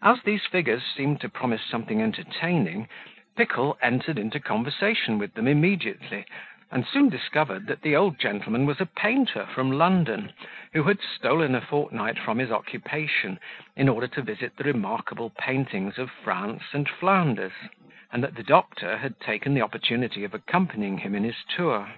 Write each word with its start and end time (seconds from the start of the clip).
As 0.00 0.22
these 0.22 0.46
figures 0.46 0.84
seemed 0.84 1.20
to 1.22 1.28
promise 1.28 1.62
something 1.64 2.00
entertaining, 2.00 2.86
Pickle 3.36 3.76
entered 3.82 4.16
into 4.16 4.38
conversation 4.38 5.18
with 5.18 5.34
them 5.34 5.48
immediately, 5.48 6.24
and 6.70 6.86
soon 6.86 7.08
discovered 7.08 7.66
that 7.66 7.82
the 7.82 7.96
old 7.96 8.20
gentleman 8.20 8.64
was 8.64 8.80
a 8.80 8.86
painter 8.86 9.46
from 9.46 9.72
London, 9.72 10.32
who 10.72 10.84
had 10.84 11.00
stolen 11.00 11.56
a 11.56 11.60
fortnight 11.60 12.16
from 12.16 12.38
his 12.38 12.52
occupation, 12.52 13.40
in 13.74 13.88
order 13.88 14.06
to 14.06 14.22
visit 14.22 14.56
the 14.56 14.62
remarkable 14.62 15.30
paintings 15.30 15.98
of 15.98 16.12
France 16.12 16.62
and 16.72 16.88
Flanders; 16.88 17.50
and 18.12 18.22
that 18.22 18.36
the 18.36 18.44
doctor 18.44 18.98
had 18.98 19.18
taken 19.18 19.54
the 19.54 19.62
opportunity 19.62 20.22
of 20.22 20.32
accompanying 20.32 20.98
him 20.98 21.12
in 21.12 21.24
his 21.24 21.42
tour. 21.48 21.88